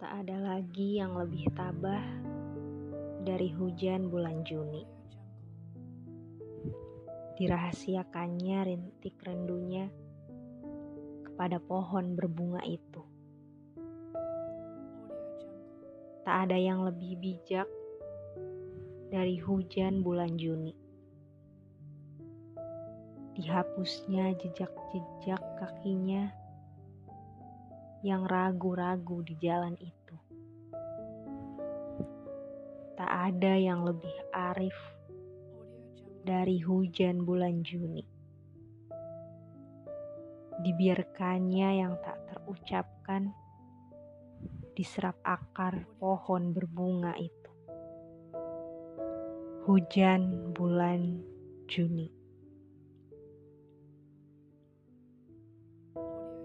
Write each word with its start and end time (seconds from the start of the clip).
Tak 0.00 0.24
ada 0.24 0.56
lagi 0.56 0.96
yang 0.96 1.12
lebih 1.12 1.52
tabah 1.52 2.00
dari 3.20 3.52
hujan 3.52 4.08
bulan 4.08 4.40
Juni. 4.48 4.80
Dirahasiakannya 7.36 8.58
rintik 8.64 9.20
rendunya 9.20 9.92
kepada 11.28 11.60
pohon 11.60 12.16
berbunga 12.16 12.64
itu. 12.64 13.04
Tak 16.24 16.48
ada 16.48 16.56
yang 16.56 16.80
lebih 16.80 17.20
bijak 17.20 17.68
dari 19.12 19.36
hujan 19.36 20.00
bulan 20.00 20.40
Juni. 20.40 20.72
Dihapusnya 23.36 24.32
jejak-jejak 24.32 25.44
kakinya 25.60 26.32
yang 28.00 28.24
ragu-ragu 28.24 29.20
di 29.20 29.36
jalan 29.36 29.76
itu. 29.76 29.99
Ada 33.20 33.52
yang 33.52 33.84
lebih 33.84 34.16
arif 34.32 34.72
dari 36.24 36.56
hujan 36.64 37.28
bulan 37.28 37.60
Juni. 37.60 38.00
Dibiarkannya 40.64 41.68
yang 41.84 42.00
tak 42.00 42.16
terucapkan 42.32 43.28
diserap 44.72 45.20
akar 45.20 45.84
pohon 46.00 46.56
berbunga 46.56 47.12
itu. 47.20 47.52
Hujan 49.68 50.56
bulan 50.56 51.20
Juni. 51.68 52.08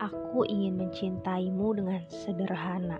Aku 0.04 0.44
ingin 0.44 0.76
mencintaimu 0.76 1.72
dengan 1.72 2.04
sederhana. 2.12 3.00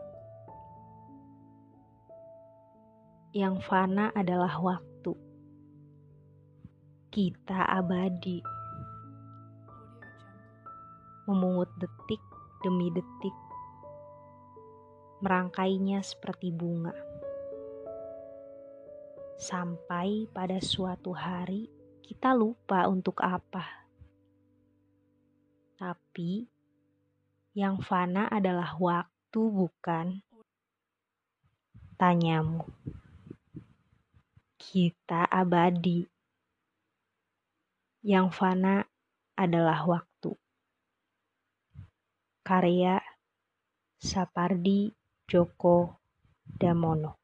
Yang 3.31 3.63
fana 3.63 4.11
adalah 4.11 4.59
waktu. 4.59 5.15
Kita 7.07 7.63
abadi. 7.63 8.43
Memungut 11.31 11.71
detik 11.79 12.19
demi 12.59 12.91
detik. 12.91 13.31
Merangkainya 15.23 16.03
seperti 16.03 16.51
bunga. 16.51 16.91
Sampai 19.39 20.27
pada 20.27 20.59
suatu 20.59 21.15
hari 21.15 21.71
kita 22.03 22.35
lupa 22.35 22.83
untuk 22.91 23.23
apa. 23.23 23.63
Tapi 25.79 26.51
yang 27.55 27.79
fana 27.79 28.27
adalah 28.27 28.75
waktu, 28.75 29.39
bukan? 29.39 30.19
Tanyamu. 31.95 32.80
Kita 34.71 35.27
abadi. 35.27 35.99
Yang 38.07 38.27
fana 38.31 38.79
adalah 39.35 39.83
waktu. 39.83 40.31
Karya 42.39 43.03
Sapardi 43.99 44.87
Djoko 45.27 45.99
Damono 46.47 47.20